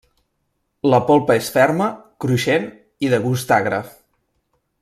[0.93, 1.91] La polpa és ferma,
[2.25, 2.67] cruixent
[3.09, 3.83] i de gust agre.